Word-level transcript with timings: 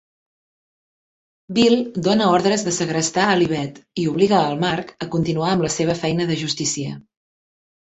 Bill 1.57 1.75
dóna 2.07 2.29
ordres 2.37 2.63
de 2.69 2.73
segrestar 2.79 3.27
a 3.27 3.37
l'Yvette 3.41 3.85
i 4.05 4.07
obliga 4.15 4.41
al 4.41 4.57
Mark 4.65 4.91
a 5.07 5.11
continuar 5.19 5.53
amb 5.53 5.69
la 5.69 5.73
seva 5.77 5.99
feina 6.03 6.31
de 6.35 6.41
justicier. 6.43 6.99